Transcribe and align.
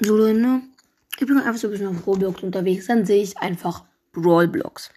so 0.00 0.16
ne? 0.16 0.62
Ich 1.18 1.26
bin 1.26 1.38
einfach 1.38 1.60
so 1.60 1.68
ein 1.68 1.72
bisschen 1.72 1.88
auf 1.88 2.06
Roblox 2.06 2.42
unterwegs. 2.42 2.86
Dann 2.86 3.04
sehe 3.04 3.22
ich 3.22 3.38
einfach 3.38 3.84
Brawlblocks. 4.12 4.90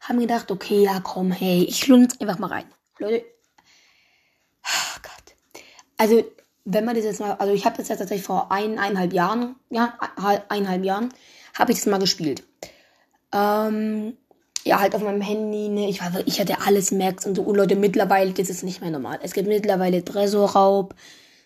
Haben 0.00 0.20
gedacht, 0.20 0.50
okay, 0.50 0.84
ja 0.84 1.00
komm, 1.00 1.32
hey, 1.32 1.64
ich 1.64 1.86
lunz 1.88 2.20
einfach 2.20 2.38
mal 2.38 2.48
rein. 2.48 2.64
Leute. 2.98 3.24
Oh 4.64 4.98
Gott. 5.02 5.62
Also, 5.96 6.24
wenn 6.64 6.84
man 6.84 6.94
das 6.94 7.04
jetzt 7.04 7.20
mal, 7.20 7.32
also 7.32 7.52
ich 7.52 7.64
habe 7.64 7.76
das 7.76 7.88
jetzt 7.88 7.98
tatsächlich 7.98 8.26
vor 8.26 8.50
ein, 8.50 8.78
eineinhalb 8.78 9.12
Jahren, 9.12 9.56
ja, 9.70 9.98
eineinhalb 10.48 10.84
Jahren, 10.84 11.12
habe 11.54 11.72
ich 11.72 11.78
das 11.78 11.86
mal 11.86 11.98
gespielt. 11.98 12.42
Ähm, 13.32 14.16
ja, 14.64 14.80
halt 14.80 14.94
auf 14.94 15.02
meinem 15.02 15.20
Handy, 15.20 15.68
ne, 15.68 15.88
ich, 15.88 16.00
war, 16.00 16.12
ich 16.26 16.40
hatte 16.40 16.60
alles 16.66 16.90
Max 16.90 17.24
und 17.24 17.36
so, 17.36 17.42
und 17.42 17.56
Leute, 17.56 17.76
mittlerweile, 17.76 18.32
das 18.32 18.50
ist 18.50 18.64
nicht 18.64 18.80
mehr 18.80 18.90
normal. 18.90 19.20
Es 19.22 19.32
gibt 19.32 19.48
mittlerweile 19.48 20.04
Tresorraub, 20.04 20.94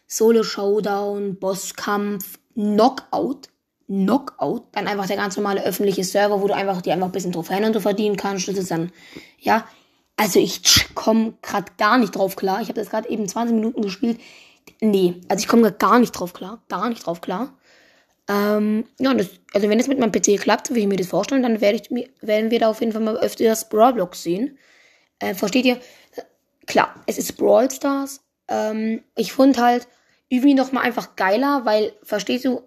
Solo-Showdown, 0.06 1.36
Bosskampf, 1.36 2.38
Knockout, 2.60 3.48
Knockout, 3.86 4.64
dann 4.72 4.86
einfach 4.86 5.06
der 5.06 5.16
ganz 5.16 5.36
normale 5.36 5.64
öffentliche 5.64 6.04
Server, 6.04 6.40
wo 6.42 6.46
du 6.46 6.54
einfach 6.54 6.82
die 6.82 6.92
einfach 6.92 7.06
ein 7.06 7.12
bisschen 7.12 7.32
Trophäen 7.32 7.64
und 7.64 7.72
so 7.72 7.80
verdienen 7.80 8.16
kannst. 8.16 8.46
Das 8.48 8.56
ist 8.56 8.70
dann, 8.70 8.92
ja, 9.38 9.66
also 10.16 10.38
ich 10.38 10.94
komme 10.94 11.34
gerade 11.42 11.72
gar 11.78 11.96
nicht 11.96 12.14
drauf 12.14 12.36
klar. 12.36 12.60
Ich 12.60 12.68
habe 12.68 12.78
das 12.78 12.90
gerade 12.90 13.08
eben 13.08 13.26
20 13.26 13.54
Minuten 13.54 13.82
gespielt. 13.82 14.20
Nee, 14.80 15.20
also 15.28 15.40
ich 15.40 15.48
komme 15.48 15.72
gar 15.72 15.98
nicht 15.98 16.12
drauf 16.12 16.32
klar, 16.32 16.62
gar 16.68 16.88
nicht 16.90 17.06
drauf 17.06 17.20
klar. 17.20 17.54
Ähm, 18.28 18.84
ja, 18.98 19.12
das, 19.14 19.30
also 19.54 19.68
wenn 19.68 19.80
es 19.80 19.88
mit 19.88 19.98
meinem 19.98 20.12
PC 20.12 20.38
klappt, 20.40 20.74
wie 20.74 20.80
ich 20.80 20.86
mir 20.86 20.96
das 20.96 21.08
vorstellen, 21.08 21.42
dann 21.42 21.60
werde 21.60 21.80
ich 21.82 22.06
werden 22.20 22.50
wir 22.50 22.60
da 22.60 22.68
auf 22.68 22.80
jeden 22.80 22.92
Fall 22.92 23.00
mal 23.00 23.16
öfters 23.16 23.68
Brawlblocks 23.68 24.22
sehen. 24.22 24.58
Äh, 25.18 25.34
versteht 25.34 25.64
ihr? 25.64 25.80
Klar, 26.66 26.94
es 27.06 27.18
ist 27.18 27.36
Brawl 27.36 27.70
Stars. 27.70 28.20
Ähm, 28.46 29.02
ich 29.16 29.32
fand 29.32 29.58
halt 29.58 29.88
irgendwie 30.30 30.54
noch 30.54 30.72
mal 30.72 30.80
einfach 30.80 31.16
geiler, 31.16 31.66
weil, 31.66 31.92
verstehst 32.02 32.46
du, 32.46 32.62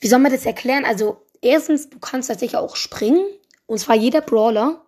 wie 0.00 0.08
soll 0.08 0.18
man 0.18 0.32
das 0.32 0.44
erklären? 0.44 0.84
Also, 0.84 1.22
erstens, 1.40 1.88
du 1.88 1.98
kannst 1.98 2.28
tatsächlich 2.28 2.58
auch 2.58 2.76
springen. 2.76 3.24
Und 3.66 3.78
zwar 3.78 3.96
jeder 3.96 4.20
Brawler, 4.20 4.82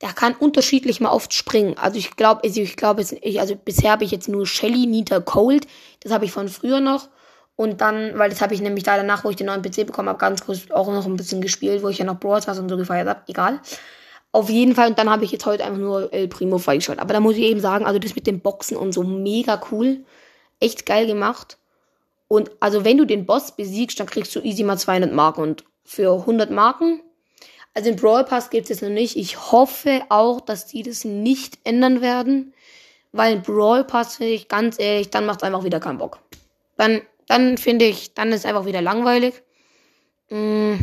der 0.00 0.10
kann 0.10 0.34
unterschiedlich 0.34 1.00
mal 1.00 1.10
oft 1.10 1.34
springen. 1.34 1.76
Also 1.76 1.98
ich 1.98 2.14
glaube, 2.14 2.42
also 2.44 2.60
ich 2.60 2.76
glaube, 2.76 3.04
also 3.38 3.56
bisher 3.56 3.90
habe 3.90 4.04
ich 4.04 4.12
jetzt 4.12 4.28
nur 4.28 4.46
Shelly, 4.46 4.86
Nita, 4.86 5.18
Cold. 5.18 5.66
Das 6.00 6.12
habe 6.12 6.24
ich 6.24 6.30
von 6.30 6.48
früher 6.48 6.78
noch. 6.78 7.08
Und 7.56 7.80
dann, 7.80 8.16
weil 8.16 8.30
das 8.30 8.40
habe 8.40 8.54
ich 8.54 8.60
nämlich 8.60 8.84
da 8.84 8.96
danach, 8.96 9.24
wo 9.24 9.30
ich 9.30 9.36
den 9.36 9.48
neuen 9.48 9.62
PC 9.62 9.84
bekommen 9.84 10.08
habe, 10.08 10.18
ganz 10.18 10.44
kurz 10.44 10.70
auch 10.70 10.86
noch 10.86 11.04
ein 11.04 11.16
bisschen 11.16 11.40
gespielt, 11.40 11.82
wo 11.82 11.88
ich 11.88 11.98
ja 11.98 12.04
noch 12.04 12.20
Brawl 12.20 12.40
Stars 12.40 12.60
und 12.60 12.68
so 12.68 12.76
gefeiert 12.76 13.08
habe. 13.08 13.22
Egal. 13.26 13.60
Auf 14.30 14.48
jeden 14.48 14.76
Fall. 14.76 14.90
Und 14.90 14.98
dann 15.00 15.10
habe 15.10 15.24
ich 15.24 15.32
jetzt 15.32 15.46
heute 15.46 15.64
einfach 15.64 15.80
nur 15.80 16.12
El 16.12 16.28
Primo 16.28 16.58
freigeschaltet. 16.58 17.02
Aber 17.02 17.12
da 17.12 17.18
muss 17.18 17.34
ich 17.34 17.42
eben 17.42 17.58
sagen, 17.58 17.84
also 17.84 17.98
das 17.98 18.14
mit 18.14 18.28
den 18.28 18.38
Boxen 18.40 18.76
und 18.76 18.92
so 18.92 19.02
mega 19.02 19.60
cool. 19.72 20.04
Echt 20.60 20.86
geil 20.86 21.06
gemacht. 21.06 21.58
Und 22.28 22.50
also 22.60 22.84
wenn 22.84 22.98
du 22.98 23.06
den 23.06 23.26
Boss 23.26 23.56
besiegst, 23.56 23.98
dann 23.98 24.06
kriegst 24.06 24.34
du 24.36 24.40
easy 24.40 24.62
mal 24.64 24.78
200 24.78 25.12
Marken. 25.12 25.42
Und 25.42 25.64
für 25.84 26.12
100 26.12 26.50
Marken, 26.50 27.00
also 27.74 27.90
den 27.90 27.96
Brawl 27.96 28.24
Pass 28.24 28.50
gibt 28.50 28.64
es 28.64 28.68
jetzt 28.68 28.82
noch 28.82 28.90
nicht. 28.90 29.16
Ich 29.16 29.52
hoffe 29.52 30.02
auch, 30.08 30.40
dass 30.40 30.66
die 30.66 30.82
das 30.82 31.04
nicht 31.04 31.58
ändern 31.64 32.00
werden. 32.00 32.52
Weil 33.12 33.36
ein 33.36 33.42
Brawl 33.42 33.84
Pass, 33.84 34.16
finde 34.16 34.34
ich, 34.34 34.48
ganz 34.48 34.78
ehrlich, 34.78 35.10
dann 35.10 35.24
macht 35.24 35.40
es 35.40 35.42
einfach 35.44 35.64
wieder 35.64 35.80
keinen 35.80 35.98
Bock. 35.98 36.18
Dann, 36.76 37.00
dann 37.26 37.56
finde 37.56 37.86
ich, 37.86 38.14
dann 38.14 38.32
ist 38.32 38.40
es 38.40 38.44
einfach 38.44 38.66
wieder 38.66 38.82
langweilig. 38.82 39.42
Mm, 40.28 40.74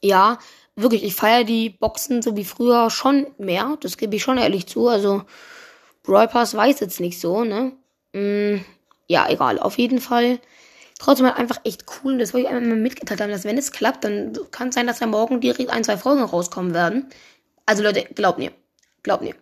ja, 0.00 0.38
wirklich, 0.76 1.02
ich 1.02 1.14
feiere 1.14 1.44
die 1.44 1.70
Boxen 1.70 2.22
so 2.22 2.36
wie 2.36 2.44
früher 2.44 2.90
schon 2.90 3.26
mehr. 3.38 3.76
Das 3.80 3.96
gebe 3.96 4.14
ich 4.16 4.22
schon 4.22 4.38
ehrlich 4.38 4.66
zu. 4.66 4.88
Also, 4.88 5.22
Brawl 6.02 6.28
Pass 6.28 6.54
weiß 6.54 6.80
jetzt 6.80 7.00
nicht 7.00 7.20
so, 7.20 7.42
ne? 7.42 7.72
Mm, 8.12 8.56
ja, 9.08 9.28
egal. 9.28 9.58
Auf 9.58 9.78
jeden 9.78 10.00
Fall. 10.00 10.40
Trotzdem 10.98 11.26
halt 11.26 11.38
einfach 11.38 11.60
echt 11.64 11.84
cool. 12.04 12.18
Das 12.18 12.34
wollte 12.34 12.46
ich 12.46 12.52
einfach 12.52 12.68
mal 12.68 12.76
mitgeteilt 12.76 13.20
haben, 13.20 13.30
dass 13.30 13.44
wenn 13.44 13.56
es 13.56 13.72
klappt, 13.72 14.04
dann 14.04 14.36
kann 14.50 14.68
es 14.68 14.74
sein, 14.74 14.86
dass 14.86 14.98
da 14.98 15.06
morgen 15.06 15.40
direkt 15.40 15.70
ein, 15.70 15.84
zwei 15.84 15.96
Folgen 15.96 16.22
rauskommen 16.22 16.74
werden. 16.74 17.08
Also 17.64 17.82
Leute, 17.82 18.04
glaubt 18.14 18.38
mir. 18.38 18.52
Glaubt 19.02 19.22
mir. 19.22 19.34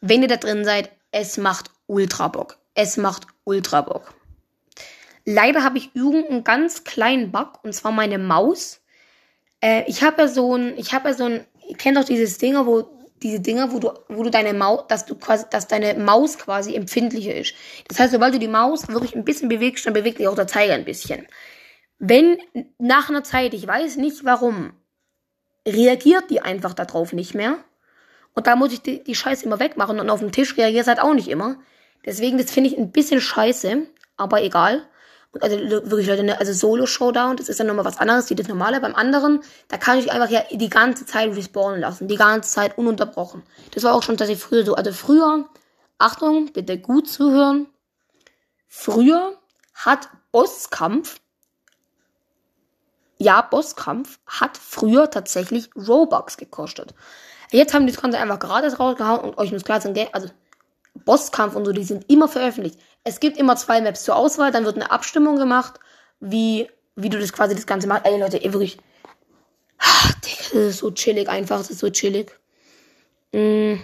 Wenn 0.00 0.22
ihr 0.22 0.28
da 0.28 0.36
drin 0.36 0.64
seid, 0.64 0.90
es 1.12 1.36
macht 1.36 1.70
ultra 1.86 2.28
Bock. 2.28 2.58
Es 2.74 2.96
macht 2.96 3.26
ultra 3.44 3.82
Bock. 3.82 4.14
Leider 5.24 5.62
habe 5.62 5.78
ich 5.78 5.94
irgendeinen 5.94 6.44
ganz 6.44 6.84
kleinen 6.84 7.30
Bug, 7.32 7.62
und 7.62 7.72
zwar 7.72 7.92
meine 7.92 8.18
Maus. 8.18 8.80
Äh, 9.60 9.84
ich 9.86 10.02
habe 10.02 10.22
ja 10.22 10.28
so 10.28 10.56
ein, 10.56 10.76
ich 10.76 10.92
habe 10.92 11.08
ja 11.08 11.14
so 11.14 11.24
ein, 11.24 11.46
ihr 11.68 11.76
kennt 11.76 11.96
doch 11.96 12.04
dieses 12.04 12.38
Ding, 12.38 12.54
wo 12.66 12.88
diese 13.22 13.40
Dinger, 13.40 13.72
wo 13.72 13.78
du, 13.78 13.92
wo 14.08 14.22
du 14.22 14.30
deine 14.30 14.52
Maus, 14.52 14.84
dass 14.88 15.06
du 15.06 15.14
quasi, 15.14 15.44
dass 15.50 15.68
deine 15.68 15.94
Maus 15.94 16.38
quasi 16.38 16.74
empfindlicher 16.74 17.34
ist. 17.34 17.54
Das 17.88 17.98
heißt, 17.98 18.12
sobald 18.12 18.34
du 18.34 18.38
die 18.38 18.48
Maus 18.48 18.88
wirklich 18.88 19.14
ein 19.14 19.24
bisschen 19.24 19.48
bewegst, 19.48 19.86
dann 19.86 19.94
bewegt 19.94 20.18
sich 20.18 20.28
auch 20.28 20.34
der 20.34 20.46
Zeiger 20.46 20.74
ein 20.74 20.84
bisschen. 20.84 21.26
Wenn 21.98 22.38
nach 22.78 23.08
einer 23.08 23.24
Zeit, 23.24 23.54
ich 23.54 23.66
weiß 23.66 23.96
nicht 23.96 24.24
warum, 24.24 24.72
reagiert 25.66 26.30
die 26.30 26.40
einfach 26.40 26.74
darauf 26.74 27.12
nicht 27.12 27.34
mehr. 27.34 27.58
Und 28.34 28.46
da 28.46 28.56
muss 28.56 28.72
ich 28.72 28.82
die, 28.82 29.02
die 29.02 29.14
Scheiße 29.14 29.46
immer 29.46 29.60
wegmachen 29.60 30.00
und 30.00 30.10
auf 30.10 30.20
dem 30.20 30.32
Tisch 30.32 30.56
reagiert 30.56 30.82
es 30.82 30.88
halt 30.88 31.00
auch 31.00 31.14
nicht 31.14 31.28
immer. 31.28 31.56
Deswegen, 32.04 32.36
das 32.36 32.50
finde 32.50 32.70
ich 32.70 32.76
ein 32.76 32.90
bisschen 32.90 33.20
scheiße, 33.20 33.86
aber 34.16 34.42
egal 34.42 34.86
also 35.40 35.58
wirklich 35.90 36.06
Leute, 36.06 36.22
ne, 36.22 36.38
also 36.38 36.52
Solo-Showdown, 36.52 37.36
das 37.36 37.48
ist 37.48 37.60
dann 37.60 37.66
nochmal 37.66 37.84
was 37.84 37.98
anderes, 37.98 38.30
wie 38.30 38.34
das 38.34 38.48
normale. 38.48 38.80
Beim 38.80 38.94
anderen, 38.94 39.40
da 39.68 39.76
kann 39.76 39.98
ich 39.98 40.10
einfach 40.10 40.30
ja 40.30 40.42
die 40.50 40.68
ganze 40.68 41.06
Zeit 41.06 41.34
respawnen 41.34 41.80
lassen, 41.80 42.08
die 42.08 42.16
ganze 42.16 42.50
Zeit 42.50 42.78
ununterbrochen. 42.78 43.42
Das 43.72 43.82
war 43.82 43.94
auch 43.94 44.02
schon 44.02 44.16
tatsächlich 44.16 44.44
früher 44.44 44.64
so. 44.64 44.74
Also 44.74 44.92
früher, 44.92 45.48
Achtung, 45.98 46.52
bitte 46.52 46.78
gut 46.78 47.08
zuhören. 47.08 47.66
Früher 48.68 49.38
hat 49.74 50.08
Bosskampf, 50.32 51.20
ja, 53.18 53.40
Bosskampf 53.40 54.18
hat 54.26 54.56
früher 54.56 55.10
tatsächlich 55.10 55.70
Robux 55.76 56.36
gekostet. 56.36 56.94
Jetzt 57.50 57.72
haben 57.72 57.86
die 57.86 57.92
das 57.92 58.02
Ganze 58.02 58.18
einfach 58.18 58.40
gratis 58.40 58.80
rausgehauen 58.80 59.20
und 59.20 59.38
euch 59.38 59.52
muss 59.52 59.64
klar 59.64 59.80
sein, 59.80 59.96
also 60.12 60.28
Bosskampf 61.04 61.54
und 61.54 61.64
so, 61.64 61.72
die 61.72 61.84
sind 61.84 62.10
immer 62.10 62.28
veröffentlicht. 62.28 62.78
Es 63.04 63.20
gibt 63.20 63.36
immer 63.36 63.56
zwei 63.56 63.80
Maps 63.82 64.02
zur 64.02 64.16
Auswahl, 64.16 64.50
dann 64.50 64.64
wird 64.64 64.76
eine 64.76 64.90
Abstimmung 64.90 65.36
gemacht, 65.36 65.78
wie, 66.20 66.68
wie 66.96 67.10
du 67.10 67.18
das 67.18 67.32
quasi 67.32 67.54
das 67.54 67.66
Ganze 67.66 67.86
machst. 67.86 68.06
Ey 68.06 68.18
Leute, 68.18 68.42
ey, 68.42 68.52
wirklich. 68.52 68.78
Ach, 69.78 70.12
Digga, 70.14 70.42
das 70.42 70.52
ist 70.52 70.78
so 70.78 70.90
chillig 70.90 71.28
einfach, 71.28 71.58
das 71.58 71.70
ist 71.70 71.80
so 71.80 71.90
chillig. 71.90 72.32
Mm, 73.32 73.74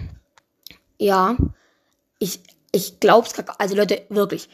ja. 0.99 1.37
Ich, 2.19 2.41
ich 2.73 3.01
glaub's 3.01 3.35
also 3.59 3.77
Leute, 3.77 4.07
wirklich. 4.09 4.49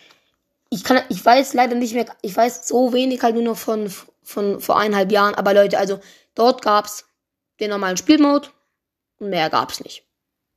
Ich 0.70 0.82
kann, 0.82 1.00
ich 1.08 1.24
weiß 1.24 1.54
leider 1.54 1.76
nicht 1.76 1.94
mehr, 1.94 2.06
ich 2.22 2.36
weiß 2.36 2.66
so 2.66 2.92
wenig 2.92 3.22
halt 3.22 3.34
nur 3.34 3.44
noch 3.44 3.56
von, 3.56 3.92
von 4.24 4.60
vor 4.60 4.78
eineinhalb 4.78 5.12
Jahren, 5.12 5.34
aber 5.34 5.54
Leute, 5.54 5.78
also 5.78 6.00
dort 6.34 6.62
gab's 6.62 7.04
den 7.60 7.70
normalen 7.70 7.96
Spielmode 7.96 8.48
und 9.18 9.30
mehr 9.30 9.48
gab's 9.48 9.80
nicht. 9.80 10.05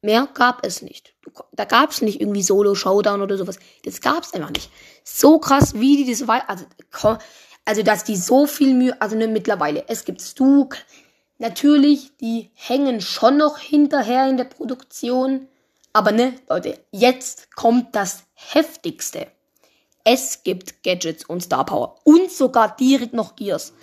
Mehr 0.02 0.28
gab 0.34 0.66
es 0.66 0.82
nicht. 0.82 1.14
Da 1.52 1.66
gab 1.66 1.92
es 1.92 2.02
nicht 2.02 2.22
irgendwie 2.22 2.42
Solo-Showdown 2.42 3.22
oder 3.22 3.38
sowas. 3.38 3.60
Das 3.84 4.02
gab 4.02 4.24
es 4.24 4.34
einfach 4.34 4.52
nicht. 4.52 4.72
So 5.04 5.40
krass, 5.40 5.74
wie 5.74 5.98
die 5.98 6.10
das 6.10 6.28
war. 6.28 6.48
Also, 6.50 6.66
also, 7.66 7.84
dass 7.84 8.04
die 8.04 8.16
so 8.16 8.48
viel 8.48 8.74
Mühe, 8.74 9.00
also 9.02 9.16
ne, 9.16 9.28
mittlerweile. 9.28 9.84
Es 9.88 10.06
gibt 10.06 10.22
Stu. 10.22 10.70
Natürlich, 11.38 12.16
die 12.18 12.50
hängen 12.54 13.02
schon 13.02 13.38
noch 13.38 13.60
hinterher 13.60 14.28
in 14.28 14.38
der 14.38 14.46
Produktion. 14.46 15.48
Aber 15.94 16.12
ne, 16.12 16.34
Leute, 16.50 16.80
jetzt 16.92 17.56
kommt 17.56 17.96
das 17.96 18.24
Heftigste. 18.34 19.28
Es 20.04 20.44
gibt 20.44 20.81
Gadgets 20.84 21.26
und 21.26 21.42
Star 21.42 21.66
Power. 21.66 21.98
Und 22.04 22.31
sogar 22.31 22.76
direkt 22.76 23.14
noch 23.14 23.36
Gears. 23.36 23.74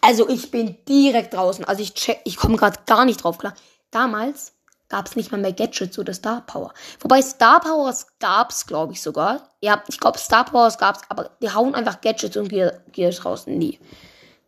Also 0.00 0.28
ich 0.28 0.50
bin 0.50 0.76
direkt 0.88 1.34
draußen. 1.34 1.64
Also 1.64 1.82
ich 1.82 1.94
check, 1.94 2.20
ich 2.24 2.36
komme 2.36 2.56
gerade 2.56 2.78
gar 2.86 3.04
nicht 3.04 3.24
drauf 3.24 3.38
klar. 3.38 3.54
Damals 3.90 4.52
gab 4.88 5.06
es 5.06 5.16
nicht 5.16 5.32
mal 5.32 5.40
mehr 5.40 5.52
Gadgets 5.52 5.98
oder 5.98 6.14
Star 6.14 6.42
Power. 6.46 6.72
Wobei 7.00 7.20
Star 7.22 7.60
Powers 7.60 8.06
gab 8.18 8.50
es, 8.50 8.66
glaube 8.66 8.92
ich 8.92 9.02
sogar. 9.02 9.50
Ja, 9.60 9.82
ich 9.88 9.98
glaube 9.98 10.18
Star 10.18 10.44
Powers 10.44 10.78
gab 10.78 10.96
es, 10.96 11.02
aber 11.08 11.30
die 11.42 11.50
hauen 11.50 11.74
einfach 11.74 12.00
Gadgets 12.00 12.36
und 12.36 12.48
Gear, 12.48 12.72
Gears 12.92 13.24
raus. 13.24 13.46
Nie. 13.46 13.80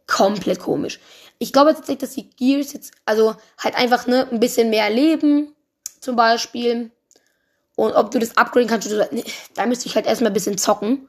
Komplett 0.06 0.60
komisch. 0.60 1.00
Ich 1.38 1.52
glaube 1.52 1.74
tatsächlich, 1.74 1.98
dass 1.98 2.14
die 2.14 2.30
Gears 2.30 2.72
jetzt, 2.72 2.92
also 3.04 3.36
halt 3.58 3.76
einfach 3.76 4.06
ne, 4.06 4.28
ein 4.30 4.40
bisschen 4.40 4.70
mehr 4.70 4.90
leben, 4.90 5.54
zum 6.00 6.16
Beispiel. 6.16 6.90
Und 7.76 7.92
ob 7.92 8.10
du 8.10 8.18
das 8.18 8.36
upgraden 8.36 8.68
kannst, 8.68 8.92
oder, 8.92 9.08
nee, 9.12 9.24
da 9.54 9.66
müsste 9.66 9.86
ich 9.86 9.94
halt 9.94 10.06
erstmal 10.06 10.30
ein 10.30 10.34
bisschen 10.34 10.58
zocken. 10.58 11.08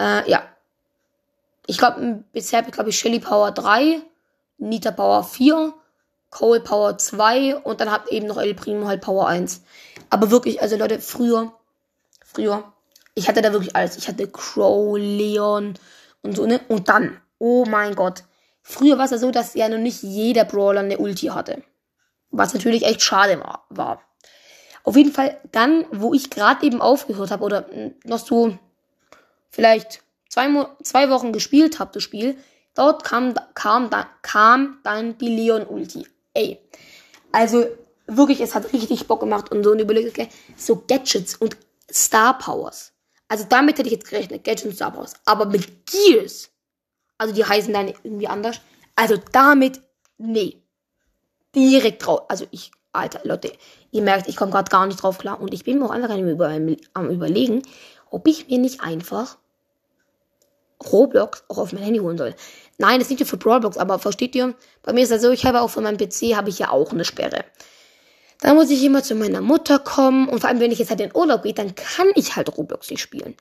Äh, 0.00 0.28
ja. 0.28 0.42
Ich 1.66 1.78
glaube, 1.78 2.24
bisher 2.32 2.58
habe 2.58 2.68
ich, 2.68 2.74
glaube 2.74 2.90
ich, 2.90 2.98
Shelly 2.98 3.20
Power 3.20 3.52
3, 3.52 4.02
Nita 4.58 4.90
Power 4.90 5.24
4 5.24 5.72
Cole 6.34 6.58
Power 6.58 6.98
2 6.98 7.58
und 7.58 7.80
dann 7.80 7.92
habt 7.92 8.08
eben 8.08 8.26
noch 8.26 8.38
El 8.38 8.54
Primo 8.54 8.88
halt 8.88 9.00
Power 9.00 9.28
1. 9.28 9.62
Aber 10.10 10.32
wirklich, 10.32 10.60
also 10.60 10.76
Leute, 10.76 11.00
früher, 11.00 11.52
früher, 12.24 12.72
ich 13.14 13.28
hatte 13.28 13.40
da 13.40 13.52
wirklich 13.52 13.76
alles. 13.76 13.96
Ich 13.96 14.08
hatte 14.08 14.28
Crow, 14.28 14.98
Leon 14.98 15.74
und 16.22 16.36
so, 16.36 16.44
ne? 16.44 16.60
Und 16.66 16.88
dann, 16.88 17.20
oh 17.38 17.64
mein 17.66 17.94
Gott. 17.94 18.24
Früher 18.62 18.98
war 18.98 19.04
es 19.04 19.12
ja 19.12 19.18
so, 19.18 19.30
dass 19.30 19.54
ja 19.54 19.68
noch 19.68 19.78
nicht 19.78 20.02
jeder 20.02 20.44
Brawler 20.44 20.80
eine 20.80 20.98
Ulti 20.98 21.26
hatte. 21.26 21.62
Was 22.32 22.52
natürlich 22.52 22.84
echt 22.84 23.02
schade 23.02 23.40
war. 23.68 24.02
Auf 24.82 24.96
jeden 24.96 25.12
Fall 25.12 25.40
dann, 25.52 25.86
wo 25.92 26.14
ich 26.14 26.30
gerade 26.30 26.66
eben 26.66 26.80
aufgehört 26.80 27.30
habe, 27.30 27.44
oder 27.44 27.66
noch 28.02 28.18
so 28.18 28.58
vielleicht 29.50 30.02
zwei, 30.28 30.48
zwei 30.82 31.10
Wochen 31.10 31.32
gespielt 31.32 31.78
habe, 31.78 31.92
das 31.94 32.02
Spiel, 32.02 32.36
dort 32.74 33.04
kam, 33.04 33.34
kam, 33.54 33.88
kam 34.22 34.80
dann 34.82 35.16
die 35.18 35.28
Leon-Ulti. 35.28 36.08
Ey. 36.34 36.60
Also 37.32 37.66
wirklich, 38.06 38.40
es 38.40 38.54
hat 38.54 38.72
richtig 38.72 39.06
Bock 39.06 39.20
gemacht 39.20 39.50
und 39.50 39.64
so 39.64 39.70
und 39.70 39.78
überlegt, 39.78 40.10
okay, 40.10 40.28
so 40.56 40.84
Gadgets 40.86 41.36
und 41.36 41.56
Star 41.90 42.38
Powers. 42.38 42.92
Also 43.28 43.46
damit 43.48 43.78
hätte 43.78 43.88
ich 43.88 43.94
jetzt 43.94 44.08
gerechnet, 44.08 44.44
Gadgets 44.44 44.66
und 44.66 44.74
Star 44.74 44.92
Powers. 44.92 45.14
Aber 45.24 45.46
mit 45.46 45.86
Gears, 45.86 46.50
also 47.18 47.34
die 47.34 47.44
heißen 47.44 47.72
dann 47.72 47.88
irgendwie 47.88 48.28
anders. 48.28 48.60
Also 48.94 49.16
damit, 49.32 49.80
nee. 50.18 50.60
Direkt 51.54 52.04
drauf. 52.04 52.22
Also 52.28 52.46
ich, 52.50 52.72
Alter, 52.92 53.20
Leute, 53.24 53.52
ihr 53.90 54.02
merkt, 54.02 54.28
ich 54.28 54.36
komme 54.36 54.52
gerade 54.52 54.70
gar 54.70 54.86
nicht 54.86 55.02
drauf 55.02 55.18
klar. 55.18 55.40
Und 55.40 55.54
ich 55.54 55.64
bin 55.64 55.78
mir 55.78 55.86
auch 55.86 55.90
einfach 55.90 56.10
am 56.10 57.10
überlegen, 57.10 57.62
ob 58.10 58.26
ich 58.28 58.48
mir 58.48 58.58
nicht 58.58 58.80
einfach 58.80 59.38
Roblox 60.92 61.44
auch 61.48 61.58
auf 61.58 61.72
mein 61.72 61.82
Handy 61.82 62.00
holen 62.00 62.18
soll. 62.18 62.34
Nein, 62.78 62.98
das 62.98 63.08
ist 63.08 63.10
nicht 63.10 63.20
nur 63.20 63.40
für 63.40 63.48
Roblox, 63.48 63.76
aber 63.76 63.98
versteht 63.98 64.34
ihr? 64.34 64.54
Bei 64.82 64.92
mir 64.92 65.02
ist 65.02 65.12
das 65.12 65.22
so, 65.22 65.30
ich 65.30 65.44
habe 65.46 65.60
auch 65.60 65.68
für 65.68 65.80
meinen 65.80 65.96
PC 65.96 66.36
habe 66.36 66.50
ich 66.50 66.58
ja 66.58 66.70
auch 66.70 66.92
eine 66.92 67.04
Sperre. 67.04 67.44
Dann 68.40 68.56
muss 68.56 68.70
ich 68.70 68.82
immer 68.82 69.02
zu 69.02 69.14
meiner 69.14 69.40
Mutter 69.40 69.78
kommen 69.78 70.28
und 70.28 70.40
vor 70.40 70.50
allem, 70.50 70.60
wenn 70.60 70.72
ich 70.72 70.78
jetzt 70.78 70.90
halt 70.90 71.00
in 71.00 71.14
Urlaub 71.14 71.44
gehe, 71.44 71.54
dann 71.54 71.74
kann 71.74 72.08
ich 72.14 72.36
halt 72.36 72.56
Roblox 72.56 72.90
nicht 72.90 73.00
spielen. 73.00 73.36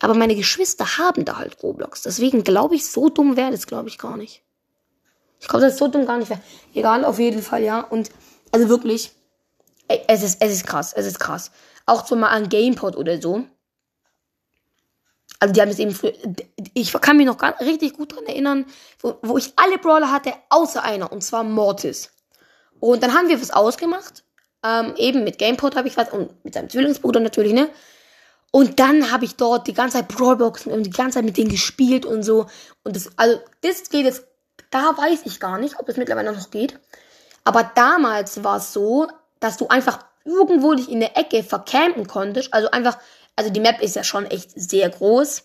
Aber 0.00 0.14
meine 0.14 0.34
Geschwister 0.34 0.98
haben 0.98 1.24
da 1.24 1.38
halt 1.38 1.62
Roblox. 1.62 2.02
Deswegen 2.02 2.42
glaube 2.42 2.74
ich, 2.74 2.90
so 2.90 3.10
dumm 3.10 3.36
wäre 3.36 3.50
das, 3.50 3.66
glaube 3.66 3.88
ich, 3.88 3.98
gar 3.98 4.16
nicht. 4.16 4.42
Ich 5.40 5.48
glaube, 5.48 5.64
das 5.64 5.74
ist 5.74 5.78
so 5.78 5.88
dumm 5.88 6.06
gar 6.06 6.18
nicht 6.18 6.30
wäre. 6.30 6.40
Egal, 6.74 7.04
auf 7.04 7.18
jeden 7.18 7.42
Fall, 7.42 7.62
ja. 7.62 7.80
Und, 7.80 8.10
also 8.50 8.68
wirklich, 8.68 9.12
es 10.08 10.22
ist, 10.22 10.42
es 10.42 10.52
ist 10.52 10.66
krass, 10.66 10.92
es 10.94 11.06
ist 11.06 11.20
krass. 11.20 11.50
Auch 11.86 12.06
so 12.06 12.16
mal 12.16 12.28
an 12.28 12.48
Gamepod 12.48 12.96
oder 12.96 13.20
so. 13.20 13.44
Also 15.38 15.54
die 15.54 15.60
haben 15.60 15.70
es 15.70 15.78
eben 15.78 15.92
früher, 15.92 16.12
ich 16.74 16.92
kann 16.92 17.16
mich 17.16 17.26
noch 17.26 17.38
gar 17.38 17.58
richtig 17.60 17.94
gut 17.94 18.14
dran 18.14 18.26
erinnern, 18.26 18.66
wo, 19.00 19.18
wo 19.22 19.38
ich 19.38 19.52
alle 19.56 19.78
Brawler 19.78 20.10
hatte, 20.10 20.34
außer 20.50 20.82
einer, 20.82 21.10
und 21.10 21.22
zwar 21.22 21.44
Mortis. 21.44 22.10
Und 22.78 23.02
dann 23.02 23.14
haben 23.14 23.28
wir 23.28 23.40
was 23.40 23.50
ausgemacht, 23.50 24.24
ähm, 24.62 24.94
eben 24.96 25.24
mit 25.24 25.38
Gamepod 25.38 25.76
habe 25.76 25.88
ich 25.88 25.96
was, 25.96 26.10
und 26.10 26.44
mit 26.44 26.54
seinem 26.54 26.68
Zwillingsbruder 26.68 27.20
natürlich, 27.20 27.52
ne? 27.52 27.70
Und 28.52 28.80
dann 28.80 29.12
habe 29.12 29.24
ich 29.24 29.36
dort 29.36 29.68
die 29.68 29.74
ganze 29.74 29.98
Zeit 29.98 30.08
Brawlboxen 30.08 30.72
und 30.72 30.82
die 30.82 30.90
ganze 30.90 31.16
Zeit 31.16 31.24
mit 31.24 31.36
denen 31.36 31.50
gespielt 31.50 32.04
und 32.04 32.22
so. 32.22 32.46
Und 32.82 32.96
das, 32.96 33.10
also, 33.16 33.40
das 33.62 33.88
geht 33.90 34.04
jetzt, 34.04 34.24
da 34.70 34.96
weiß 34.96 35.20
ich 35.24 35.38
gar 35.38 35.58
nicht, 35.58 35.78
ob 35.78 35.86
das 35.86 35.96
mittlerweile 35.96 36.32
noch 36.32 36.50
geht. 36.50 36.78
Aber 37.44 37.70
damals 37.74 38.42
war 38.42 38.56
es 38.56 38.72
so, 38.72 39.06
dass 39.38 39.56
du 39.56 39.68
einfach 39.68 40.00
irgendwo 40.24 40.74
dich 40.74 40.90
in 40.90 41.00
der 41.00 41.16
Ecke 41.16 41.42
vercampen 41.42 42.06
konntest. 42.06 42.52
Also 42.52 42.70
einfach 42.70 42.98
also 43.40 43.50
die 43.50 43.60
Map 43.60 43.80
ist 43.80 43.96
ja 43.96 44.04
schon 44.04 44.26
echt 44.26 44.50
sehr 44.54 44.90
groß. 44.90 45.44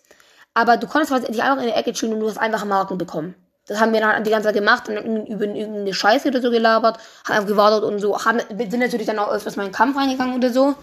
Aber 0.53 0.75
du 0.75 0.85
konntest 0.85 1.29
dich 1.29 1.41
einfach 1.41 1.61
in 1.61 1.67
der 1.67 1.77
Ecke 1.77 1.93
chillen 1.93 2.13
und 2.13 2.19
du 2.19 2.27
hast 2.27 2.37
einfach 2.37 2.65
Marken 2.65 2.97
bekommen. 2.97 3.35
Das 3.67 3.79
haben 3.79 3.93
wir 3.93 4.01
dann 4.01 4.21
die 4.25 4.29
ganze 4.29 4.47
Zeit 4.47 4.55
gemacht 4.55 4.89
und 4.89 5.27
über 5.27 5.45
irgendeine 5.45 5.93
Scheiße 5.93 6.27
oder 6.27 6.41
so 6.41 6.51
gelabert, 6.51 6.99
haben 7.27 7.47
gewartet 7.47 7.83
und 7.83 7.99
so, 7.99 8.23
haben, 8.23 8.39
sind 8.49 8.79
natürlich 8.79 9.07
dann 9.07 9.17
auch 9.17 9.31
öfters 9.31 9.55
mal 9.55 9.63
in 9.63 9.69
den 9.69 9.75
Kampf 9.75 9.97
reingegangen 9.97 10.35
oder 10.35 10.51
so. 10.51 10.75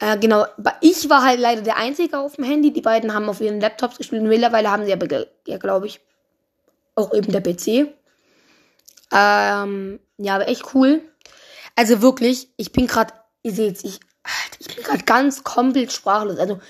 Äh, 0.00 0.18
genau, 0.18 0.46
ich 0.80 1.08
war 1.08 1.22
halt 1.22 1.38
leider 1.38 1.62
der 1.62 1.76
Einzige 1.76 2.18
auf 2.18 2.34
dem 2.34 2.44
Handy. 2.44 2.72
Die 2.72 2.80
beiden 2.80 3.14
haben 3.14 3.28
auf 3.28 3.40
ihren 3.40 3.60
Laptops 3.60 3.98
gespielt. 3.98 4.22
Mittlerweile 4.24 4.68
haben 4.68 4.84
sie 4.84 4.92
aber, 4.92 5.06
ja, 5.46 5.58
glaube 5.58 5.86
ich, 5.86 6.00
auch 6.96 7.14
eben 7.14 7.30
der 7.30 7.40
PC. 7.40 7.94
Ähm, 9.12 10.00
ja, 10.18 10.34
aber 10.34 10.48
echt 10.48 10.74
cool. 10.74 11.02
Also 11.76 12.02
wirklich, 12.02 12.48
ich 12.56 12.72
bin 12.72 12.88
gerade, 12.88 13.14
ihr 13.42 13.52
seht's, 13.52 13.84
ich 13.84 14.00
ich 14.58 14.74
bin 14.74 14.84
gerade 14.84 15.04
ganz 15.04 15.42
komplett 15.44 15.92
sprachlos. 15.92 16.38
Also, 16.38 16.60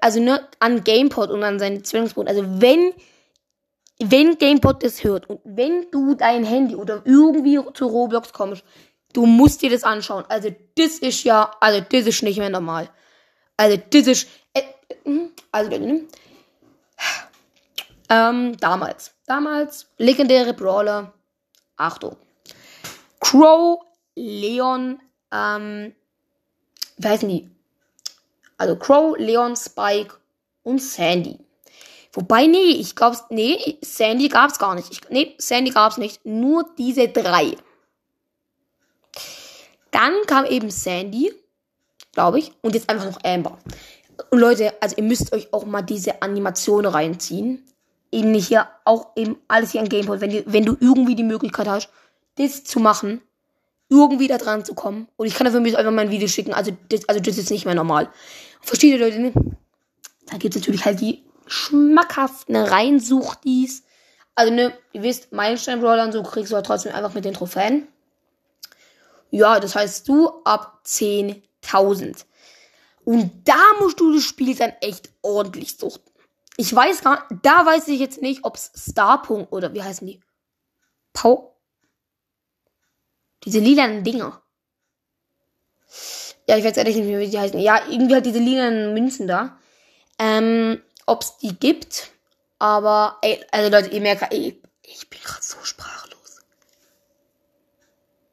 also 0.00 0.20
nur 0.20 0.40
an 0.58 0.84
GamePod 0.84 1.30
und 1.30 1.42
an 1.42 1.58
seine 1.58 1.82
Zwillingsbruder. 1.82 2.30
Also 2.30 2.44
wenn, 2.60 2.92
wenn 3.98 4.38
GamePod 4.38 4.82
das 4.82 5.04
hört 5.04 5.28
und 5.28 5.40
wenn 5.44 5.90
du 5.90 6.14
dein 6.14 6.44
Handy 6.44 6.74
oder 6.74 7.02
irgendwie 7.04 7.60
zu 7.74 7.86
Roblox 7.86 8.32
kommst, 8.32 8.64
du 9.12 9.26
musst 9.26 9.62
dir 9.62 9.70
das 9.70 9.84
anschauen. 9.84 10.24
Also 10.28 10.54
das 10.76 10.98
ist 10.98 11.24
ja, 11.24 11.50
also 11.60 11.80
das 11.80 12.06
ist 12.06 12.22
nicht 12.22 12.38
mehr 12.38 12.50
normal. 12.50 12.88
Also 13.56 13.78
das 13.90 14.06
ist, 14.06 14.28
äh, 14.54 14.62
hm, 15.04 15.30
also 15.52 15.70
äh, 15.70 16.00
ähm, 18.08 18.56
damals, 18.58 19.14
damals 19.26 19.88
legendäre 19.98 20.54
Brawler. 20.54 21.12
Achtung. 21.76 22.16
Crow, 23.20 23.80
Leon, 24.14 25.00
ähm, 25.32 25.94
weiß 26.98 27.22
nicht. 27.22 27.48
Also 28.58 28.76
Crow, 28.76 29.16
Leon, 29.18 29.56
Spike 29.56 30.14
und 30.62 30.80
Sandy. 30.80 31.38
Wobei, 32.12 32.46
nee, 32.46 32.70
ich 32.70 32.96
glaube, 32.96 33.18
nee, 33.28 33.78
Sandy 33.82 34.28
gab's 34.28 34.58
gar 34.58 34.74
nicht. 34.74 34.90
Ich, 34.90 35.00
nee, 35.10 35.34
Sandy 35.38 35.70
gab's 35.70 35.98
nicht. 35.98 36.24
Nur 36.24 36.66
diese 36.78 37.08
drei. 37.08 37.56
Dann 39.90 40.14
kam 40.26 40.46
eben 40.46 40.70
Sandy, 40.70 41.32
glaube 42.12 42.38
ich, 42.38 42.52
und 42.62 42.74
jetzt 42.74 42.88
einfach 42.88 43.04
noch 43.04 43.22
Amber. 43.22 43.58
Und 44.30 44.38
Leute, 44.38 44.72
also 44.80 44.96
ihr 44.96 45.02
müsst 45.02 45.32
euch 45.34 45.52
auch 45.52 45.66
mal 45.66 45.82
diese 45.82 46.22
Animation 46.22 46.86
reinziehen. 46.86 47.62
Eben 48.10 48.32
hier, 48.34 48.68
auch 48.84 49.08
eben 49.16 49.36
alles 49.48 49.72
hier 49.72 49.82
an 49.82 49.88
Gameboy. 49.88 50.20
Wenn, 50.20 50.42
wenn 50.46 50.64
du 50.64 50.76
irgendwie 50.80 51.16
die 51.16 51.22
Möglichkeit 51.22 51.68
hast, 51.68 51.90
das 52.36 52.64
zu 52.64 52.80
machen, 52.80 53.20
irgendwie 53.88 54.28
da 54.28 54.38
dran 54.38 54.64
zu 54.64 54.74
kommen. 54.74 55.08
Und 55.16 55.26
ich 55.26 55.34
kann 55.34 55.44
dafür 55.44 55.60
mir 55.60 55.78
einfach 55.78 55.92
mein 55.92 56.10
Video 56.10 56.28
schicken. 56.28 56.52
Also 56.52 56.76
das, 56.88 57.08
also 57.08 57.20
das 57.20 57.38
ist 57.38 57.50
nicht 57.50 57.64
mehr 57.64 57.74
normal. 57.74 58.10
Versteht 58.60 58.92
ihr 58.92 58.98
Leute? 58.98 59.20
Ne? 59.20 59.32
Da 60.26 60.38
gibt 60.38 60.56
es 60.56 60.60
natürlich 60.60 60.84
halt 60.84 61.00
die 61.00 61.24
schmackhaften 61.46 62.56
Reinsuchdies. 62.56 63.84
Also 64.34 64.52
ne, 64.52 64.76
ihr 64.92 65.02
wisst, 65.02 65.32
Meilenstein-Brawler 65.32 66.04
und 66.04 66.12
so 66.12 66.22
kriegst 66.22 66.50
du 66.52 66.56
halt 66.56 66.66
trotzdem 66.66 66.94
einfach 66.94 67.14
mit 67.14 67.24
den 67.24 67.34
Trophäen. 67.34 67.88
Ja, 69.30 69.60
das 69.60 69.74
heißt 69.74 70.08
du 70.08 70.30
ab 70.44 70.82
10.000. 70.84 72.24
Und 73.04 73.30
da 73.44 73.60
musst 73.80 74.00
du 74.00 74.12
das 74.12 74.24
Spiel 74.24 74.54
dann 74.56 74.72
echt 74.80 75.10
ordentlich 75.22 75.76
suchen. 75.76 76.02
Ich 76.56 76.74
weiß 76.74 77.02
gar 77.02 77.28
da 77.42 77.64
weiß 77.64 77.88
ich 77.88 78.00
jetzt 78.00 78.22
nicht, 78.22 78.44
ob 78.44 78.56
es 78.56 78.72
Starpunkt 78.90 79.52
oder 79.52 79.74
wie 79.74 79.82
heißen 79.82 80.06
die? 80.06 80.20
Pau 81.12 81.55
diese 83.46 83.60
lilanen 83.60 84.04
Dinger. 84.04 84.42
Ja, 86.48 86.56
ich 86.56 86.64
weiß 86.64 86.76
ehrlich 86.76 86.96
nicht 86.96 87.06
mehr, 87.06 87.20
wie 87.20 87.28
die 87.28 87.38
heißen. 87.38 87.58
Ja, 87.58 87.86
irgendwie 87.88 88.14
halt 88.14 88.26
diese 88.26 88.38
lilanen 88.38 88.92
Münzen 88.92 89.26
da. 89.26 89.58
Ähm, 90.18 90.82
ob's 91.06 91.38
die 91.38 91.54
gibt. 91.54 92.10
Aber, 92.58 93.18
ey, 93.22 93.44
also 93.50 93.70
Leute, 93.70 93.90
ihr 93.90 94.00
merkt, 94.00 94.32
ey, 94.32 94.60
ich 94.82 95.08
bin 95.08 95.20
gerade 95.20 95.42
so 95.42 95.56
sprachlos. 95.62 96.42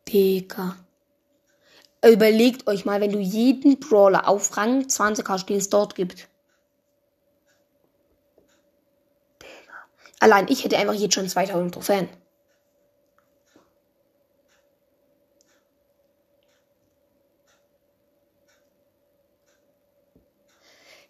Digga. 0.08 0.78
Überlegt 2.06 2.68
euch 2.68 2.86
mal, 2.86 3.02
wenn 3.02 3.12
du 3.12 3.20
jeden 3.20 3.80
Brawler 3.80 4.28
auf 4.28 4.58
Rang 4.58 4.90
20 4.90 5.28
hast, 5.30 5.48
den 5.48 5.58
es 5.58 5.70
dort 5.70 5.96
gibt. 5.96 6.28
Digga. 9.42 9.74
Allein 10.20 10.48
ich 10.50 10.64
hätte 10.64 10.78
einfach 10.78 10.94
jetzt 10.94 11.14
schon 11.14 11.30
2000 11.30 11.74
Trophäen. 11.74 12.10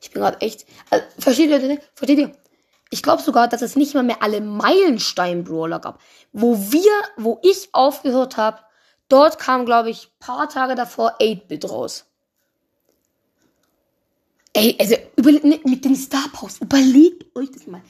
Ich 0.03 0.11
bin 0.11 0.21
gerade 0.21 0.41
echt. 0.41 0.65
Also, 0.89 1.05
versteht 1.17 1.49
ihr? 1.49 1.79
Versteht 1.95 2.19
ihr? 2.19 2.31
Ich 2.89 3.01
glaube 3.01 3.23
sogar, 3.23 3.47
dass 3.47 3.61
es 3.61 3.77
nicht 3.77 3.93
mal 3.95 4.03
mehr 4.03 4.21
alle 4.21 4.41
Meilenstein-Brawler 4.41 5.79
gab. 5.79 6.01
Wo 6.33 6.57
wir, 6.71 6.91
wo 7.15 7.39
ich 7.41 7.69
aufgehört 7.71 8.35
habe, 8.35 8.59
dort 9.07 9.39
kam, 9.39 9.65
glaube 9.65 9.89
ich, 9.89 10.11
paar 10.19 10.49
Tage 10.49 10.75
davor 10.75 11.15
8-Bit 11.21 11.69
raus. 11.69 12.05
Ey, 14.51 14.75
also 14.77 14.95
ne, 15.17 15.61
mit 15.63 15.85
den 15.85 15.95
Star 15.95 16.27
Powers, 16.33 16.59
überlegt 16.59 17.35
euch 17.35 17.49
das 17.49 17.65
mal. 17.65 17.81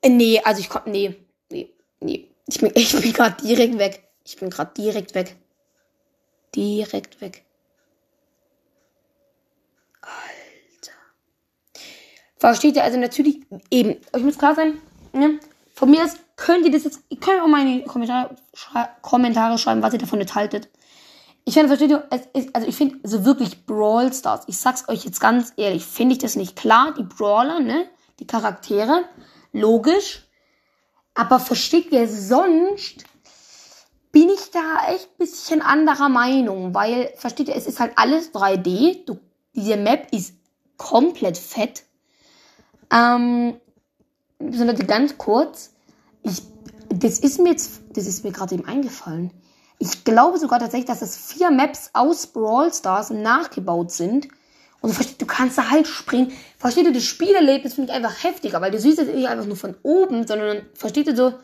Äh, 0.00 0.10
nee, 0.10 0.40
also 0.42 0.60
ich 0.60 0.68
konnte, 0.68 0.90
nee, 0.90 1.16
nee, 1.50 1.74
nee. 2.00 2.30
Ich 2.46 2.60
bin, 2.60 2.70
ich 2.74 2.92
bin 2.92 3.12
gerade 3.12 3.42
direkt 3.42 3.78
weg. 3.78 4.08
Ich 4.24 4.36
bin 4.36 4.48
gerade 4.48 4.72
direkt 4.74 5.16
weg. 5.16 5.36
Direkt 6.54 7.20
weg. 7.20 7.44
Versteht 12.42 12.74
ihr? 12.74 12.82
Also 12.82 12.98
natürlich, 12.98 13.38
eben, 13.70 13.98
euch 14.12 14.22
muss 14.24 14.36
klar 14.36 14.56
sein, 14.56 14.78
ne? 15.12 15.38
Von 15.76 15.92
mir 15.92 16.02
aus 16.02 16.16
könnt 16.34 16.66
ihr 16.66 16.72
das 16.72 16.82
jetzt, 16.82 17.00
ihr 17.08 17.20
könnt 17.20 17.40
auch 17.40 17.46
mal 17.46 17.64
in 17.64 17.78
die 17.78 17.84
Kommentare, 17.84 18.34
schrei 18.52 18.88
Kommentare 19.00 19.58
schreiben, 19.58 19.80
was 19.80 19.92
ihr 19.92 20.00
davon 20.00 20.18
jetzt 20.18 20.34
haltet. 20.34 20.68
Ich 21.44 21.54
finde, 21.54 21.68
versteht 21.68 21.90
ihr, 21.90 22.08
ist, 22.34 22.52
also 22.52 22.66
ich 22.66 22.74
finde 22.74 22.98
so 23.04 23.24
wirklich 23.24 23.64
Brawl 23.64 24.12
Stars, 24.12 24.42
ich 24.48 24.58
sag's 24.58 24.88
euch 24.88 25.04
jetzt 25.04 25.20
ganz 25.20 25.52
ehrlich, 25.56 25.86
finde 25.86 26.14
ich 26.14 26.18
das 26.18 26.34
nicht 26.34 26.56
klar, 26.56 26.92
die 26.98 27.04
Brawler, 27.04 27.60
ne, 27.60 27.88
die 28.18 28.26
Charaktere, 28.26 29.04
logisch, 29.52 30.26
aber 31.14 31.38
versteht 31.38 31.92
ihr, 31.92 32.08
sonst 32.08 33.04
bin 34.10 34.28
ich 34.28 34.50
da 34.50 34.92
echt 34.92 35.10
ein 35.12 35.18
bisschen 35.18 35.62
anderer 35.62 36.08
Meinung, 36.08 36.74
weil, 36.74 37.12
versteht 37.14 37.46
ihr, 37.46 37.54
es 37.54 37.68
ist 37.68 37.78
halt 37.78 37.92
alles 37.94 38.34
3D, 38.34 39.06
du, 39.06 39.20
diese 39.54 39.76
Map 39.76 40.08
ist 40.10 40.34
komplett 40.76 41.38
fett, 41.38 41.84
ähm, 42.92 43.54
so 44.50 44.64
Leute, 44.64 44.84
ganz 44.84 45.16
kurz. 45.18 45.72
Ich, 46.22 46.42
das 46.88 47.18
ist 47.18 47.40
mir 47.40 47.50
jetzt, 47.50 47.80
das 47.94 48.06
ist 48.06 48.24
mir 48.24 48.32
gerade 48.32 48.54
eben 48.54 48.66
eingefallen. 48.66 49.32
Ich 49.78 50.04
glaube 50.04 50.38
sogar 50.38 50.58
tatsächlich, 50.58 50.86
dass 50.86 51.00
das 51.00 51.16
vier 51.16 51.50
Maps 51.50 51.90
aus 51.92 52.26
Brawl 52.28 52.72
Stars 52.72 53.10
nachgebaut 53.10 53.90
sind. 53.90 54.28
Und 54.80 54.98
du, 54.98 55.04
du 55.18 55.26
kannst 55.26 55.58
da 55.58 55.70
halt 55.70 55.86
springen. 55.86 56.32
Versteht 56.58 56.86
ihr, 56.86 56.92
das 56.92 57.04
Spielerlebnis 57.04 57.74
finde 57.74 57.90
ich 57.90 57.96
einfach 57.96 58.22
heftiger, 58.22 58.60
weil 58.60 58.70
du 58.70 58.78
siehst 58.78 58.98
es 58.98 59.08
nicht 59.08 59.28
einfach 59.28 59.46
nur 59.46 59.56
von 59.56 59.74
oben, 59.82 60.26
sondern 60.26 60.62
versteht 60.74 61.06
ihr 61.06 61.16
so. 61.16 61.34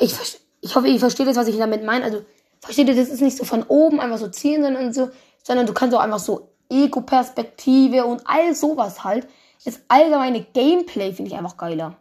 Ich, 0.00 0.14
ich 0.60 0.74
hoffe, 0.74 0.88
ihr 0.88 0.98
versteht 0.98 1.26
das, 1.26 1.36
was 1.36 1.48
ich 1.48 1.58
damit 1.58 1.84
meine. 1.84 2.04
Also, 2.04 2.24
versteht 2.60 2.88
ihr, 2.88 2.96
das 2.96 3.08
ist 3.08 3.20
nicht 3.20 3.36
so 3.36 3.44
von 3.44 3.64
oben 3.64 4.00
einfach 4.00 4.18
so 4.18 4.28
ziehen, 4.28 4.62
sondern 4.62 4.92
so, 4.92 5.10
sondern 5.42 5.66
du 5.66 5.72
kannst 5.72 5.94
auch 5.96 6.00
einfach 6.00 6.18
so 6.18 6.48
Ego-Perspektive 6.70 8.04
und 8.04 8.22
all 8.24 8.54
sowas 8.54 9.04
halt. 9.04 9.26
Das 9.64 9.80
allgemeine 9.88 10.44
Gameplay 10.44 11.12
finde 11.12 11.30
ich 11.30 11.36
einfach 11.36 11.56
geiler. 11.56 11.96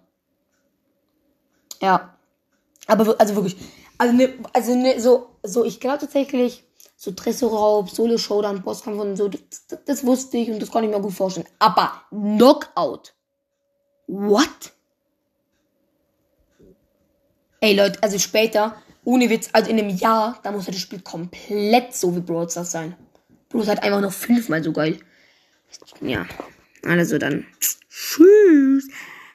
Ja. 1.81 2.13
Aber 2.87 3.15
also 3.19 3.35
wirklich. 3.35 3.57
Also, 3.97 4.13
ne, 4.13 4.33
also 4.53 4.75
ne, 4.75 4.99
so, 4.99 5.29
so, 5.43 5.65
ich 5.65 5.79
glaube 5.79 5.99
tatsächlich, 5.99 6.63
so 6.95 7.11
Dressurraub, 7.15 7.89
Solo 7.89 8.17
Showdown, 8.17 8.61
Bosskampf 8.61 8.99
und 8.99 9.15
so, 9.15 9.27
das, 9.27 9.41
das, 9.67 9.79
das, 9.85 10.05
wusste 10.05 10.37
ich 10.37 10.49
und 10.49 10.61
das 10.61 10.69
konnte 10.69 10.87
ich 10.87 10.95
mir 10.95 11.01
gut 11.01 11.13
vorstellen. 11.13 11.47
Aber 11.59 12.01
Knockout. 12.09 13.13
What? 14.07 14.73
Ey 17.59 17.75
Leute, 17.75 18.01
also 18.03 18.19
später, 18.19 18.75
ohne 19.03 19.29
Witz, 19.29 19.49
also 19.51 19.69
in 19.69 19.79
einem 19.79 19.89
Jahr, 19.89 20.39
da 20.43 20.51
muss 20.51 20.65
das 20.65 20.77
Spiel 20.77 21.01
komplett 21.01 21.95
so 21.95 22.15
wie 22.15 22.19
Brawl 22.19 22.49
sein. 22.49 22.95
Bloß 23.49 23.67
halt 23.67 23.81
einfach 23.81 24.01
noch 24.01 24.11
fünfmal 24.11 24.63
so 24.63 24.71
geil. 24.71 24.99
Ja. 26.01 26.25
Also 26.83 27.17
dann. 27.17 27.45
Tschüss. 27.59 28.87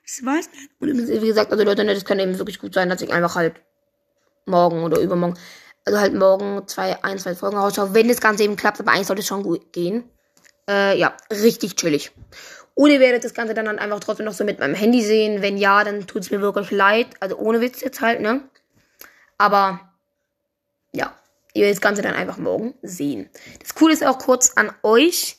Das 0.05 0.25
war's 0.25 0.49
dann. 0.51 0.91
Und 0.91 1.09
wie 1.09 1.27
gesagt, 1.27 1.53
also 1.53 1.65
Leute, 1.65 1.85
ne, 1.85 1.95
das 1.95 2.05
kann 2.05 2.19
eben 2.19 2.39
wirklich 2.39 2.59
gut 2.59 2.75
sein, 2.75 2.89
dass 2.89 3.03
ich 3.03 3.13
einfach 3.13 3.35
halt 3.35 3.55
morgen 4.47 4.83
oder 4.85 5.01
übermorgen, 5.01 5.39
also 5.85 5.99
halt 5.99 6.15
morgen 6.15 6.67
zwei, 6.69 7.03
ein, 7.03 7.19
zwei 7.19 7.35
Folgen 7.35 7.57
rausschaue, 7.57 7.95
wenn 7.95 8.09
das 8.09 8.21
Ganze 8.21 8.45
eben 8.45 8.57
klappt, 8.57 8.81
aber 8.81 8.93
eigentlich 8.93 9.07
sollte 9.07 9.21
es 9.21 9.27
schon 9.27 9.43
gut 9.43 9.73
gehen. 9.73 10.05
Äh, 10.69 10.99
ja, 10.99 11.17
richtig 11.31 11.77
chillig. 11.77 12.13
Oder 12.75 12.95
ihr 12.95 13.01
werdet 13.01 13.25
das 13.25 13.35
Ganze 13.35 13.55
dann 13.55 13.69
halt 13.69 13.79
einfach 13.79 14.01
trotzdem 14.01 14.27
noch 14.27 14.33
so 14.33 14.45
mit 14.45 14.59
meinem 14.59 14.75
Handy 14.75 15.03
sehen. 15.03 15.43
Wenn 15.43 15.59
ja, 15.59 15.85
dann 15.85 16.07
tut 16.07 16.23
es 16.23 16.31
mir 16.31 16.41
wirklich 16.41 16.71
leid. 16.71 17.09
Also 17.21 17.37
ohne 17.37 17.61
Witz 17.61 17.81
jetzt 17.81 18.01
halt, 18.01 18.21
ne? 18.21 18.43
Aber 19.37 19.81
ja, 20.93 21.15
ihr 21.53 21.63
werdet 21.63 21.77
das 21.77 21.83
Ganze 21.83 22.03
dann 22.03 22.15
einfach 22.15 22.39
morgen 22.39 22.75
sehen. 22.83 23.29
Das 23.61 23.75
Coole 23.75 23.93
ist 23.93 24.07
auch 24.07 24.19
kurz 24.19 24.53
an 24.57 24.73
euch. 24.83 25.39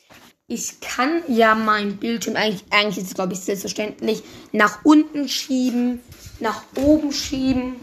Ich 0.53 0.79
kann 0.81 1.24
ja 1.27 1.55
mein 1.55 1.98
Bildschirm 1.98 2.36
eigentlich, 2.36 2.63
eigentlich 2.69 3.00
ist 3.00 3.07
es 3.07 3.13
glaube 3.15 3.33
ich 3.33 3.39
selbstverständlich, 3.39 4.22
nach 4.51 4.86
unten 4.86 5.27
schieben, 5.27 6.00
nach 6.39 6.62
oben 6.75 7.12
schieben 7.12 7.77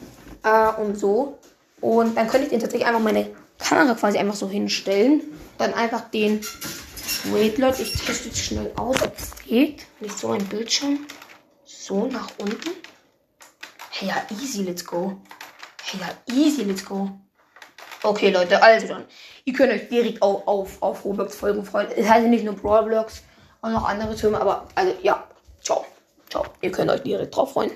äh, 0.45 0.69
und 0.81 0.97
so. 0.97 1.41
Und 1.81 2.17
dann 2.17 2.29
könnte 2.29 2.45
ich 2.45 2.51
den 2.51 2.61
tatsächlich 2.61 2.87
einfach 2.87 3.01
meine 3.01 3.35
Kamera 3.59 3.95
quasi 3.95 4.19
einfach 4.19 4.37
so 4.37 4.49
hinstellen. 4.49 5.23
Dann 5.59 5.75
einfach 5.75 6.11
den. 6.11 6.43
Wait, 7.33 7.59
Leute, 7.59 7.83
ich 7.83 7.93
teste 7.93 8.29
jetzt 8.29 8.39
schnell 8.39 8.71
aus, 8.77 9.03
ob 9.03 9.19
es 9.19 9.33
geht. 9.45 9.87
Nicht 9.99 10.17
so 10.17 10.31
ein 10.31 10.45
Bildschirm. 10.45 11.07
So, 11.65 12.07
nach 12.07 12.31
unten. 12.39 12.71
Hey, 13.91 14.11
ja, 14.11 14.23
easy, 14.41 14.63
let's 14.63 14.85
go. 14.85 15.21
Hey, 15.83 16.01
ja, 16.01 16.35
easy, 16.37 16.63
let's 16.63 16.85
go. 16.85 17.11
Okay, 18.05 18.31
Leute, 18.31 18.63
also 18.63 18.87
dann. 18.87 19.07
Ihr 19.45 19.53
könnt 19.53 19.73
euch 19.73 19.89
direkt 19.89 20.23
auf, 20.23 20.47
auf, 20.47 20.83
auf 20.83 21.05
Roblox-Folgen 21.05 21.65
freuen. 21.65 21.89
Es 21.97 22.09
heißt 22.09 22.27
nicht 22.27 22.45
nur 22.45 22.55
Blocks, 22.55 23.23
auch 23.63 23.71
noch 23.71 23.89
andere 23.89 24.15
Türme, 24.15 24.41
aber 24.41 24.67
also 24.75 24.95
ja, 25.03 25.25
ciao. 25.63 25.85
Ciao. 26.29 26.45
Ihr 26.61 26.71
könnt 26.71 26.91
euch 26.91 27.03
direkt 27.03 27.35
drauf 27.35 27.53
freuen. 27.53 27.73